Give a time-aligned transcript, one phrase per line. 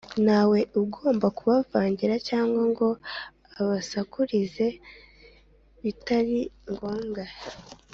[0.25, 2.87] Nta we ugomba kubavangira cyangwa ngo
[3.59, 4.67] abasakurize
[5.83, 6.39] bitari
[6.71, 7.23] ngombwa